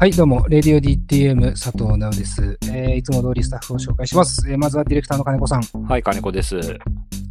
[0.00, 4.50] はい、どうも、レディオ DTM 佐藤直です、えーいつも通りスタッフを紹介します。
[4.50, 6.56] えーまずはディレクターの金子さん、はい、金子です。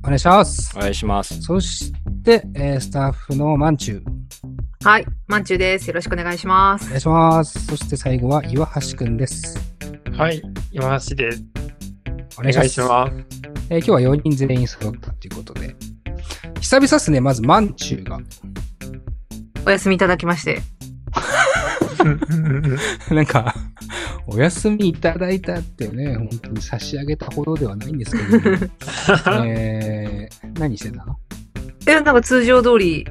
[0.03, 0.77] お願いします。
[0.77, 1.41] お願いします。
[1.41, 1.91] そし
[2.23, 5.87] て、えースタッフのマンチュー、はい、まんちゅうです。
[5.87, 6.85] よろしくお願いします。
[6.85, 7.65] お願いします。
[7.65, 9.57] そして最後は岩橋くんです。
[10.15, 10.39] はい、
[10.71, 11.43] 今橋です。
[12.37, 13.13] おお願いします。
[13.71, 15.75] えー今日は4人全員揃ったということで、
[16.61, 18.19] 久々っすね、まずマンチューが。
[19.65, 20.61] お休みいただきまして。
[23.11, 23.25] なん。
[23.25, 23.53] か、
[24.27, 27.97] お休みいただいたってね、本当に差し上げたほどではないん。
[27.97, 28.53] ですけど、
[29.45, 31.17] えー、何してたの
[31.87, 32.03] え、なん。
[32.15, 33.07] か通常通り、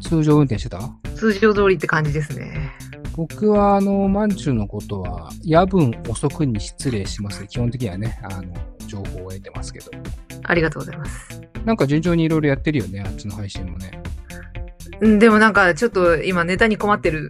[0.00, 0.80] 通常運転してた
[1.14, 2.72] 通常通りって感じですね。
[3.16, 7.46] 僕は、あの、マンチューのことは、夜分遅くに失礼します。
[7.46, 8.54] 基本的にはね、あの、
[8.86, 9.90] 情報を得てますけど。
[10.44, 11.28] ありがとうございます。
[11.64, 11.76] なん。
[11.76, 13.97] か順調にいろいろやってるよね、あっちの配信もね。
[15.00, 17.28] うんでもなんかちょっと今ネタに困ってる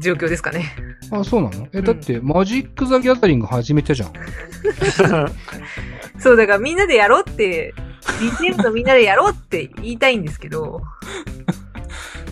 [0.00, 0.74] 状況ですかね。
[1.10, 1.68] あ、そうなの？
[1.72, 4.12] え、うんだって、マジック・ザ・ギャザリング始めたじゃん。
[6.18, 7.74] そう、だからみんなでやろうって、
[8.20, 10.82] BTM とみんなでやろうって言いたいんですけど、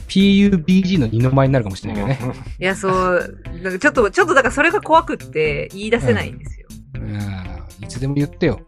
[0.09, 2.35] PUBG の二の舞になるかもしれないけどね。
[2.59, 6.67] いや、そう、なんかちょっと、ちょっとだからそれが怖くって言い出せないんですよ。
[6.95, 8.61] うん、いつでも言ってよ。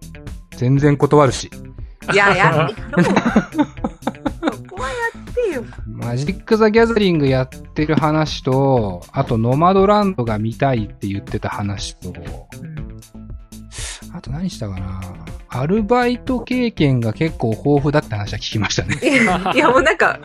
[0.56, 1.50] 全然断るし。
[2.12, 2.86] いや、やってよ。
[3.04, 3.48] そこは
[5.52, 5.64] よ。
[5.86, 12.12] マジック・ザ・ギャザリングやってる話と、あと、ノマドランドが見たいって言ってた話と、う
[12.66, 12.80] ん
[14.12, 15.00] あと何したかな
[15.48, 18.96] アルバイト経験が結構豊富だって話は聞きましたね。
[19.54, 20.18] いやもうなんか、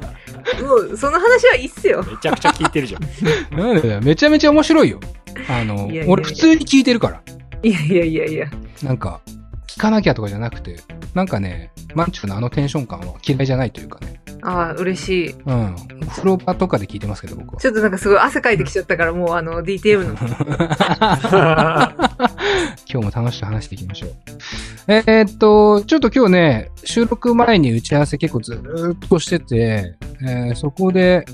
[0.61, 2.03] もうその話はいいっすよ。
[2.03, 3.01] めちゃくちゃ聞いてるじゃん。
[3.57, 4.99] なんでだよめちゃめちゃ面白いよ。
[5.49, 7.21] あのいやいやいや俺普通に聞いてるから。
[7.63, 8.47] いやいやいやいや。
[8.83, 9.21] なんか、
[9.67, 10.79] 聞かなきゃとかじゃなくて、
[11.13, 14.21] なんかね、マンチューのあのテンション感は嫌いじゃないというかね。
[14.47, 15.31] ああ、嬉しい。
[15.31, 15.75] うん。
[16.03, 17.59] お風呂場とかで聞いてますけど、僕は。
[17.59, 20.13] ちょっとなんかすごい汗かいてきちゃったから、もうあの、DTM の。
[22.87, 24.11] 今日も楽しく話していきましょう。
[24.87, 31.25] えーっと、ちょっと今日ね、収録前に打ち合わせ結構ずーっとしてて、えーそこで、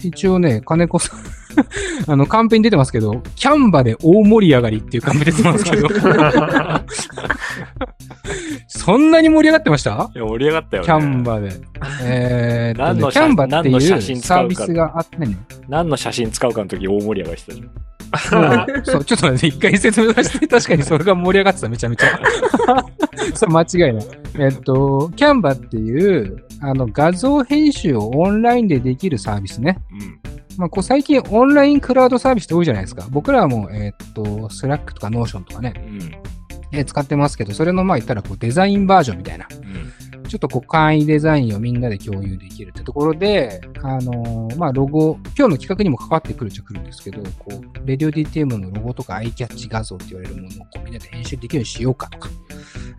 [0.00, 1.20] 一応ね、金子さん、
[2.06, 5.88] あの、カンペに出てますけど、キャンバで大盛り上がりっていうカンペ出てますけど、
[8.66, 10.10] そんなに盛り上がってました？
[10.14, 10.86] いや、盛り上がったよね。
[10.86, 11.52] キャンバで。
[12.02, 13.80] えー何の写キャンバっていう
[14.20, 15.36] サービスがあってね、
[15.68, 18.84] 何の写真使うかの時大盛り上がりしてたじゃん。
[18.84, 22.18] そう、ちょっとね、一回説明させて、確かにそれが盛り上がってた、めちゃめちゃ。
[23.34, 24.06] それ間違いない。
[24.38, 29.78] えっと、 Canva っていう、あの、画像編集をオンラインでできるサービスね。
[29.92, 30.18] うん。
[30.56, 33.06] まあ、こう最近オンラインクラウドサービスって多いじゃないですか。
[33.10, 36.00] 僕らはもう、えっと、 Slack とか Notion とかね、うん。
[36.72, 39.46] えー使ってますけど、それのまあ言ったらこうデザインバージョンみたいな。
[39.50, 40.28] うん。
[40.28, 52.28] ちょっとこう簡易デザインをみんなで共有できるってところで、あのーまあ、ロゴ、今日の企画にも関わってくるっちゃくるんですけど、こう、 Radio DTM のロゴとかアイキャッチ画像って言われるものをこうみんなで編集できるようにしようかとか、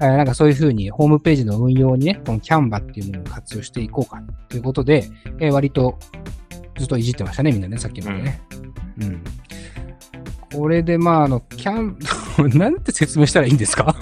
[0.01, 5.07] えーなんかそういうふうにホームページの運用にね、このキャンバっていうものを活用していこうかということで、
[5.39, 5.99] えー割と
[6.79, 8.41] ずっといじってましたね、みんなね、さっきまでね。
[9.01, 9.23] うん。
[10.51, 11.97] これで、まあ、あの、キャン、
[12.57, 13.95] なんて説明したらいいんですか？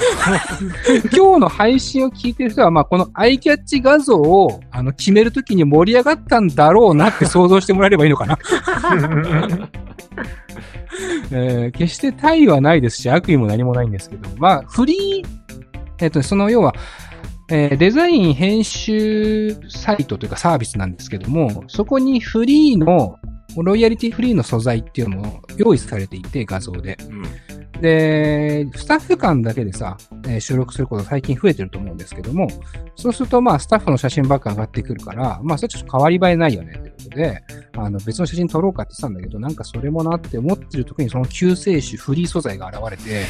[1.13, 8.38] 今日の配信を聞いてる人は、まあ、このアイキャッチ画像を、あの、決めるときに盛り上がったんだろうなって想像してもらえればいいのかな？
[11.31, 15.28] えー決して大意はないですし、悪意も何もないんですけど、まあ、フリー、
[16.00, 16.74] えっ、と、その要は、
[17.50, 23.18] えーデザイン編集サイトというかサービスなんですけども、そこにフリーの、
[23.63, 26.97] ロイヤリティフリーの素材っていうのも用意されていて、画像で。
[27.09, 27.23] うん。
[27.81, 32.47] で、スタッフ間だけでさ、えー収録すること最近増えてると思うんですけども、
[32.95, 37.43] そうするとまあスタッフの写真ばっか上がってくるから、まあそれちょっと変わり映えないよねってことで、
[37.75, 43.25] あの別の写真撮ろうかって言ってたんだけど、なんかそれもなって思ってる時にその救世主フリー素材が現れて、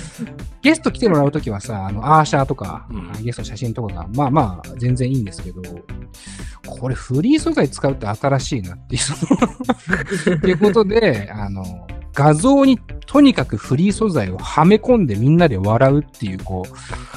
[0.62, 3.24] ゲスト来てもらうときはさ、あのアーシャーとか、うん。
[3.24, 5.62] ゲストの写真とかが、まあまあ全然いいんですけど、
[6.66, 9.14] これフリー素材使うって新しいなっていう、そ
[10.30, 16.64] のっていうことで、あの、画像にとにかくフリー素材をはめ込んでみんなで笑うっていう、こ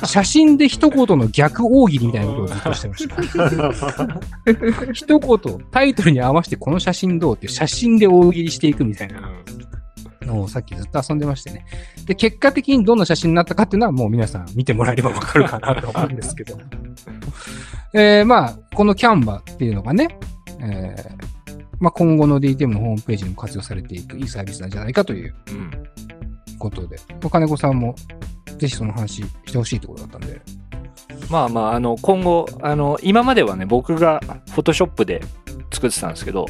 [0.01, 4.91] う、写真で一言の逆大喜利みたいなことをずっとしてました。
[4.93, 9.31] 一言、タイトルに合わせてこの写真どうって写真で大喜利していくみたいな
[10.21, 11.65] のをさっきずっと遊んでましてね。
[12.05, 16.57] で、結果的にどんな写真になったかっていうのはもう皆さん見てもらえればわかるかなと思うんですけど。
[17.93, 20.17] えー、まあ、このキャンバっていうのがね、
[20.59, 21.34] えー
[21.79, 25.71] まあ、今後の DTM のホームページにも活用されていくいいサービスなんじゃないかといううん。
[26.57, 27.95] ことで、まあ金子さんも
[28.57, 30.41] ぜひその話してほしいところだったんで。
[31.29, 35.21] まあまあ、あの、今後、あの、今まではね、僕がフォトショップで
[35.73, 36.45] 作ってたんですけど、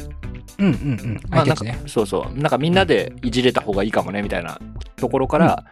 [0.58, 0.74] うんうんう
[1.14, 1.20] ん。
[1.28, 1.78] まあなんかね。
[1.86, 2.38] そうそう。
[2.38, 4.60] なんかみんなでいじれた方がいいかもね、みたいな
[4.96, 5.64] ところから、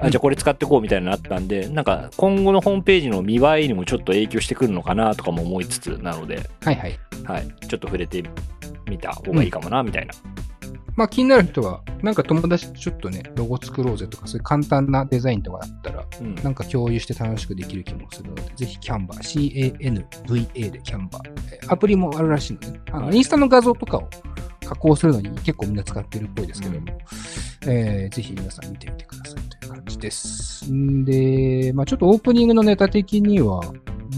[0.00, 6.98] あ、じゃあこれ使ってこうみたいになったんで、なんか今後のホームページの見栄えにもちょっと影響してくるのかなとかも思いつつなので、はいはい。
[7.24, 7.48] はい。
[7.68, 8.22] ちょっと触れて
[8.90, 10.12] みた方がいいかもな、みたいな。
[10.96, 16.34] まあ気になる人は、なんか友達とちょっとね、ロゴ作ろうぜとか、そういう簡単なデザインとかだったら、うん。
[16.36, 21.30] なんか共有して楽しくできる気もするので、ぜひキャンバー、C-A-N-V-A でキャンバー。
[21.54, 24.08] えーアプリもあるらしいので、ね、あの、はいインスタの画像とかを
[24.66, 26.86] 加工するのに結構みんな使ってるっぽいですけども、
[27.66, 29.49] えーぜひ皆さん見てみてください
[29.90, 30.72] じです。
[30.72, 33.60] んで、まあちょっとオープニングのネタ的には、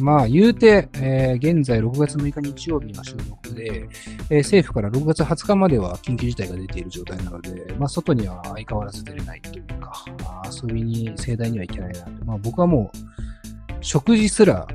[0.00, 3.88] まあ言うて、えー現在6月6日日曜日の収録で、
[4.30, 9.92] えー政府から6月20日までは緊急事態が出ている状態なので、まあ外には相変わらず出れないというか、
[10.24, 12.24] あ遊びに盛大には行けないなと。
[12.24, 14.66] まあ僕はもう、食事すら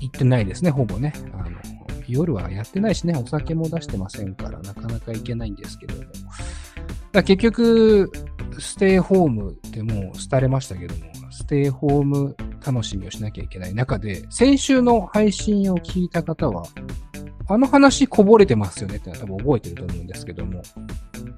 [0.00, 1.12] 行ってないですね、ほぼね。
[1.32, 1.56] あの
[2.08, 6.02] 夜はやってないしね、お酒も出してませんから、なかなか行けないんですけども。
[7.12, 8.10] だ結局、
[8.58, 16.64] ステイホームでもう廃れましたけども、ステイホーム楽しみをしなきゃいけない中で、先週の配信を聞いた方は、
[17.48, 20.62] あの話こぼれてますよねってのは多分覚えてると思うんですけども、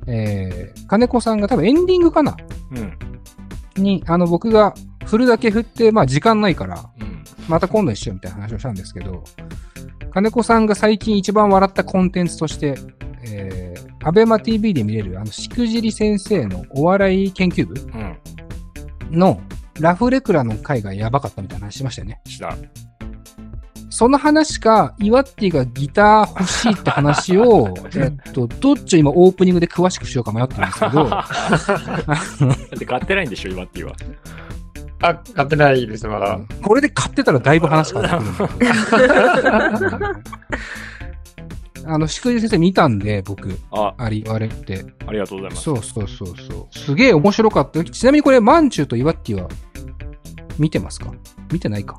[0.06, 2.36] えー、金子さんが多分エンディングかな？
[2.72, 3.82] うん。
[3.82, 4.74] に、あの僕が
[5.06, 7.24] 振るだけ振って、まあ時間ないから、うん。
[7.48, 9.24] また今度にしようみたいな話をしたんですけど、
[10.12, 12.76] 金子さんが最近一番笑ったコンテンツとして、
[13.26, 19.18] えー、アベマ TV で見れる、あの、しくじり先生のお笑い研究部うん。
[19.18, 19.40] の
[19.80, 22.20] ラフレクラの回がやばかったみたいな話しましたよね。
[22.26, 22.54] した。
[23.88, 31.26] その話か、イワッティがギター欲しいって話を、 えっと、どっちを今オープニングで詳しくしようか迷ってるんですけど、 だ
[32.76, 33.92] って買ってないんでしょ、今っていうは。
[35.00, 36.40] あ、買ってないです、まだ。
[36.62, 38.68] これで買ってたらだいぶ話変わってくる。
[41.86, 44.84] あの、しくじり先生見たんで、僕、あ、あれ言われて。
[45.06, 45.62] ありがとうございます。
[45.62, 46.78] そうそうそうそう。
[46.78, 47.84] すげえ面白かったよ。
[47.84, 49.48] ちなみにこれ、マンチューとイワッティは
[50.58, 51.12] 見てますか？
[51.52, 51.98] 見てないか？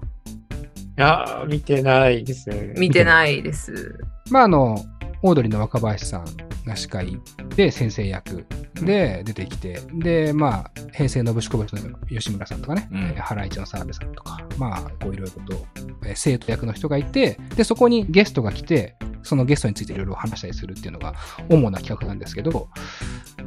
[0.98, 2.74] いや、見てないですね。
[2.78, 4.00] 見てないです。
[4.32, 4.84] まあ、あの、
[5.22, 6.26] オードリーの若林さん
[6.66, 7.20] が司会
[7.56, 15.66] で先生役で出てきて、で、まあ、平成のぶしこぶしの吉村さんとかね、うんえーハライチの澤部さんとか、まあ、こういろいろと、
[16.06, 21.16] えー生徒役の人がいて、で、そこにゲストが来て、そのゲストについていろいろ話したりするっていうのが
[21.50, 22.70] 主な企画なんですけど、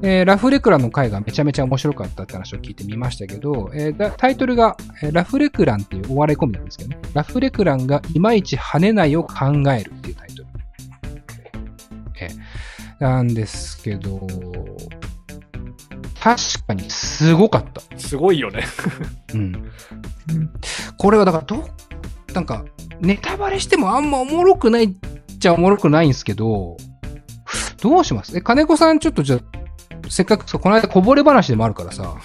[0.02, 10.27] えーラフレクランの回がめちゃめちゃ面白かったって話を聞いてみましたけど、えーだタイトルが、えーラフレクランっていうお笑いコンビなんですけどね、ラフレクランがいまいち跳ねないを考えるっていうタイトル。
[13.00, 14.26] えーなんですけど、
[16.20, 17.80] 確かにすごかった。
[17.96, 18.64] すごいよね。
[19.34, 19.70] うん。
[20.96, 22.64] これはだからどう、なんか、
[23.00, 24.90] ネタバレしてもあんまおもろくないっ
[25.38, 26.76] ちゃおもろくないんですけど、
[27.80, 28.36] どうします？
[28.36, 29.40] え、金子さんちょっとじゃあ、
[30.10, 32.16] せっかくこの間こぼれ話でもあるからさ、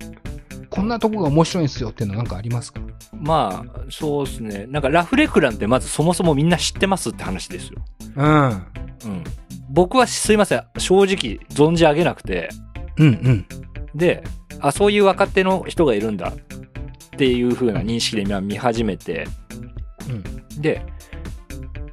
[0.68, 2.80] こんなとこが面白いんですよっていうのなんかありますか？
[3.14, 4.66] まあ、そうですね。
[4.68, 7.78] なんかラフレクランってまずそもそもみんな知ってますって話ですよ。
[8.16, 8.26] うん。
[8.46, 9.24] うん。
[9.70, 10.64] 僕はすいません。
[10.78, 12.50] 正直存じ上げなくて。
[12.98, 13.46] うんうん。
[13.94, 14.22] で、
[14.60, 19.26] あ、そういう若手の人がいるんだっていう風な認識で今見始めて。
[20.60, 20.82] で、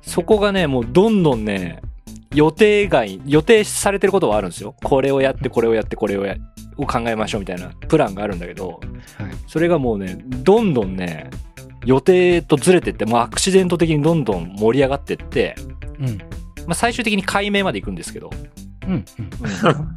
[0.01, 1.81] そこがね、もうどんどんね、
[2.33, 4.75] 予定外、予定されてることはあるんですよ。
[4.83, 6.35] これをやって、これをやって、これをや、
[6.77, 8.79] を考えましょうみたいなプランがあるんだけど、はい。
[9.47, 11.29] それがもうね、どんどんね、
[11.85, 15.55] 予定とずれてって、もうアクシデント的にどんどん盛り上がってって、
[15.99, 16.17] うん。
[16.67, 18.29] まあ、最終的に解明まで行くんですけど、
[18.85, 18.93] うん。
[18.93, 19.05] うん。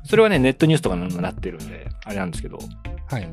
[0.05, 2.59] それはね、ネットニュースとかにもなってるんで、あれなんですけど、
[3.09, 3.29] はい。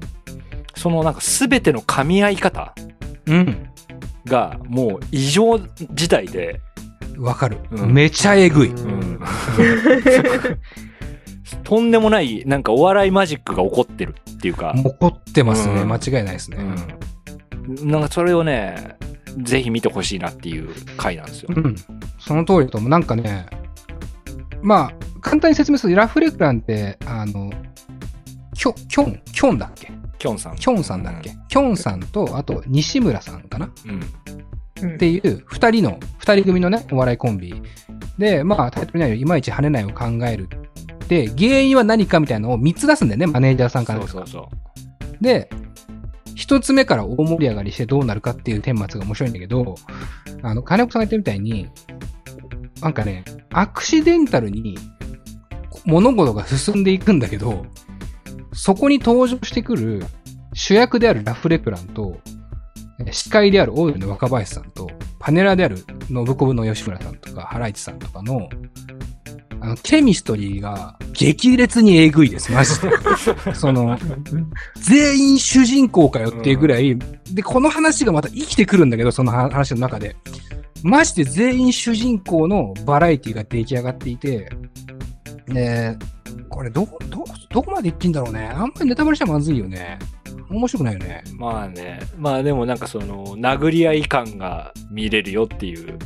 [0.75, 2.73] そのなんか全ての噛み合い方
[3.27, 3.69] うん。
[4.25, 5.59] がもう異常
[5.93, 6.61] 事態で、
[7.17, 8.69] わかる、うんめちゃえぐい。
[8.69, 9.19] うん
[11.63, 15.81] とんでもないなんかお笑いマジックが起こってるっていうか、怒ってますね。
[15.81, 16.57] うん間違いないですね。
[17.67, 18.95] うん、なんかそれをね、
[19.43, 21.49] ぜひ見てほしいなっていう回なんですよ。
[21.55, 21.75] うん。
[22.19, 22.89] その通りだと思う。
[22.89, 23.47] なんかね、
[24.61, 27.51] まあ、簡単に説明すると、ラフレクランって、あの、
[28.55, 29.91] キョ、キョン、キョンだっけ？
[30.17, 30.55] キョンさん。
[30.55, 33.69] キョンさんだっけ、キョンさんと、あと、西村さんかな？
[33.85, 34.95] うん。
[34.95, 37.61] っていう、二人の、二人組のね、お笑いコンビ。
[38.17, 40.49] で、まあ、タイトルにあるいまいち跳ねないを考える。
[41.07, 44.49] で、原因は何かみたいなのを三つ出すんだよね、マネージャーさんからそうそうそ
[45.21, 45.23] う。
[45.23, 45.49] で、
[46.37, 49.73] 一つ目から大盛り上がりしてどうなるかっていう顛末が面白いんだけど、
[50.43, 51.67] あの、金子さんが言ったみたいに、
[52.79, 54.77] なんかね、アクシデンタルに
[55.85, 57.65] 物事が進んでいくんだけど、
[58.53, 60.05] そこに登場してくる
[60.53, 62.19] 主役であるラフレクランと、
[63.09, 65.77] 司会であるオードリーの若林さんと、パネラーである
[66.07, 68.47] 信子部の吉村さんとか、ハライチさんとかの、
[69.61, 72.89] あの、ケミストリーが激烈にえぐいです、マジで。
[73.55, 73.97] その、
[74.75, 76.97] 全員主人公かよっていうぐらい、
[77.31, 80.15] で、この話がまた生きてくるんだけど、その話の中で。
[80.83, 84.49] マジで全員主人公のバラエティが出来上がっていて、
[85.47, 85.97] ね
[86.49, 88.47] これど、ど、どこまで言っていいんだろうね。
[88.53, 89.97] あんまりネタバレしちゃまずいよね。
[90.49, 91.23] 面白くないよね。
[91.35, 95.97] まあね、まあでもなんかその、殴り合い感が見れるよっていう、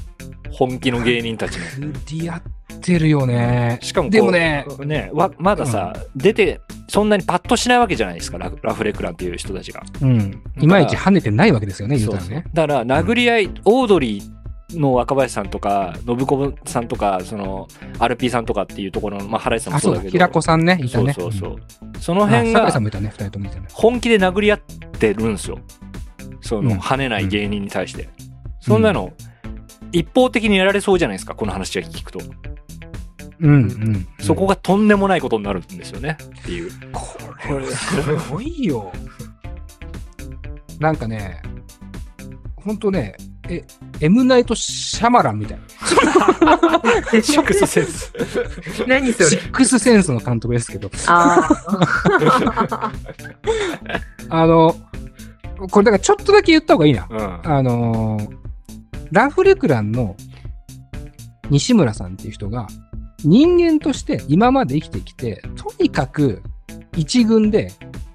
[0.51, 1.91] 本気の芸人たちの。
[2.09, 2.41] リアっ
[2.81, 3.79] てるよね。
[3.81, 9.83] しかもでもね、ね、わまださ、出て、そんなにパッとしないわけじゃないですか、ララフレクランっていう人たちが。
[10.01, 10.41] うん。
[10.59, 12.43] いまいち跳ねてないわけですよね、言うたらね。
[12.53, 17.67] だから、殴り合い、オードリーの若林さんとか、信子さんとか、その、
[17.99, 20.09] アルピーさんとかっていうところの、まあ、原市さんもあ、そだけど。
[20.11, 21.13] 平子さんね、いたね。
[21.13, 21.47] そうそうそ
[21.83, 21.97] う。
[21.97, 22.71] んその辺が。
[23.73, 24.59] 本気で殴り合っ
[24.99, 25.59] てるんですよ。
[26.41, 28.09] その、うん跳ねない芸人に対して。
[28.59, 29.13] そんなの、
[29.91, 32.19] 一方的にやられそうじゃないですか、この話が聞くと。
[33.41, 34.07] うん、うん。
[34.19, 36.71] そこがとんでもないことになるんですよね、っていう。
[36.91, 37.17] こ
[37.59, 38.91] れ、すごいよ。
[40.79, 41.41] なんかね、
[42.55, 43.15] ほんとね、
[43.49, 43.63] え、
[43.99, 45.63] エムナイト・シャマランみたいな。
[47.21, 48.13] シックスセンス。
[48.87, 49.29] 何それ？
[49.29, 51.49] シックスセンスの監督ですけど、あ
[54.29, 54.75] あの、
[55.69, 57.07] これだからちょっとだけ言った方がいいな。
[57.09, 57.51] うん。
[57.51, 58.41] あのー
[59.11, 60.15] ラフレクランの
[61.49, 62.67] 西村さんっていう人が、
[63.23, 66.41] 人間として今まで生きてきて、とにかく
[66.95, 67.71] 一軍で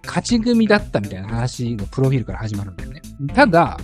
[0.07, 3.03] 勝ち組だったみたいな話のプロフィールから始まるんだよね。
[3.35, 3.79] ただ、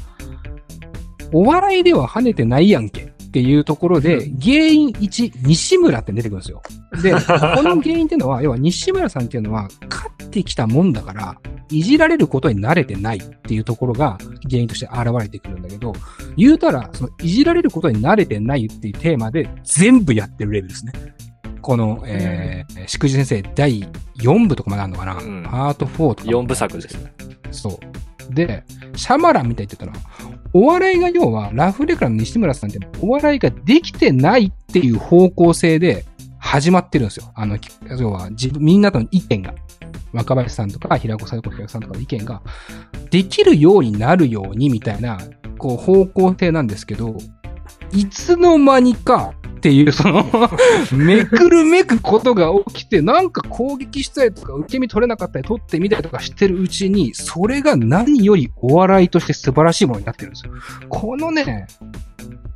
[1.33, 6.63] お笑いでは跳ねてないやんけっていうところで、原因1、西村って出てくるんですよ。
[7.03, 7.13] で、
[7.57, 11.37] この原因っていうのは、要は西村さんっていうのは、勝ってきたもんだから、
[11.73, 15.93] いじられることに慣れてないっていうところが原因として現れてくるんだけど、
[16.37, 20.93] 言うたら、そのいじられることに慣れてないっていうテーマで全部やってるレベルですね。
[21.61, 23.83] この、えー、祝辞先生第
[24.19, 26.31] 4部とかまであるのかな、うんパート4とか。
[26.31, 27.13] 4部作ですね。
[27.51, 27.81] そ
[28.31, 28.35] う。
[28.35, 28.65] で、
[28.97, 36.05] シャマランみたいって言ったのは、お笑いが要は、ラフレクランの西村さんってお笑いができてないっていう方向性で
[36.39, 37.31] 始まってるんですよ。
[37.35, 39.55] あの、き要は自分、みんなとの意見が。
[40.13, 42.43] 若林さんとか、平子さんとか、平子さんとかの意見が、
[43.11, 45.19] できるようになるようにみたいな、
[45.59, 47.17] こう、方向性なんですけど、
[47.93, 50.25] いつの間にかっていう、その、
[50.93, 60.53] めくるめくことが起きて、なんか攻撃したりとか、受け身取れなかったり、取ってみたりとかしてるうちに、それが何よりお笑いとして素晴らしいものになってるんですよ。
[60.89, 61.67] このね、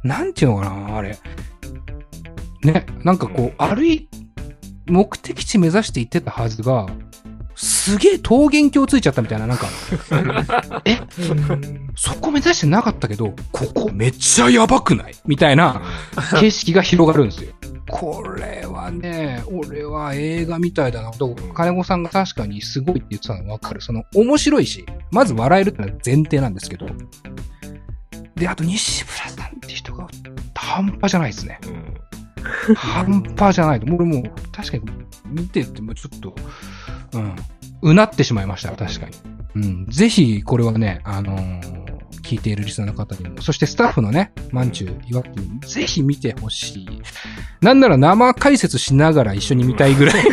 [0.02, 1.16] なんていうのかな、あれ。
[2.64, 4.08] ね、なんかこう、歩い、
[4.86, 6.86] 目的地目指して行ってたはずが、
[7.56, 9.66] すげえ桃源郷ついちゃったみたいな、なんか、
[10.84, 10.98] え、
[11.96, 15.14] そこ目指してなかったけど、ここめっちゃやばくない？
[15.26, 15.80] みたいな
[16.38, 17.52] 景色が広がるんですよ。
[17.88, 21.12] これはね、俺は映画みたいだな。
[21.12, 23.80] と金子さんが確かにすごいって言ってたのわかる。
[23.80, 26.86] その、面白いし、まず笑えるってのは前提なんですけど。
[28.34, 30.06] で、あと西村さんって人が
[30.54, 31.60] 半端じゃないですね。
[32.76, 33.86] 半端じゃないと。
[33.86, 34.22] 俺もう、
[34.52, 34.82] 確かに
[35.26, 36.34] 見ててもちょっと、
[37.16, 37.36] うん、
[37.82, 39.12] うなってしまいました、確かに。
[39.56, 41.86] うん、ぜひ、これはね、あのー
[42.26, 46.88] 聞いているリスナーの方にも、そしてスタッフのね、マンチュー、岩木にも、ぜひ見てほしい。
[47.60, 50.24] なんなら生解説しながら一緒に見たいぐらい。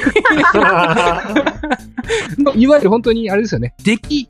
[2.55, 4.27] いわゆる本当に、あれですよね、でき、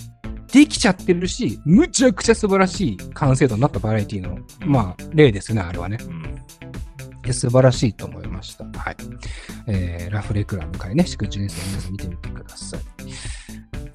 [0.52, 5.98] できちゃってるし、むちゃくちゃ素晴らしい完成度になったバラエティの、まあ、例ですよね、あれはね。
[6.02, 6.33] うん
[7.32, 8.66] 素晴らしいと思いました。
[8.78, 8.96] はい。
[9.68, 12.82] えー、ラフレクラム会ね、祝1年生の皆さん見てみてください。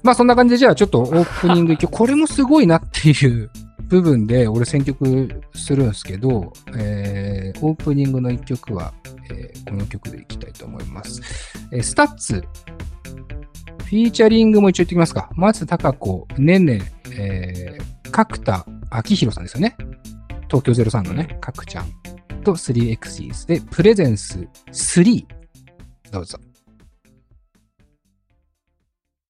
[0.01, 3.51] まあそんな感じで、じゃあちょっとオープニング一曲、 これもすごいなっていう
[3.87, 8.93] 部分で、俺選曲するんですけど、えー、オープニングの一曲は、
[9.31, 11.21] えーこの曲でいきたいと思います。
[11.71, 12.43] えー STUTS、
[13.89, 15.29] フィーチャリングも一応言ってきますか。
[15.35, 16.81] 松たか子、ねね、
[17.11, 19.75] えー、角田晃広さんですよね。
[20.47, 21.91] 東京03のね、角ちゃん
[22.39, 25.25] と 3exes で、 Presence 3。
[26.11, 26.39] どうぞ。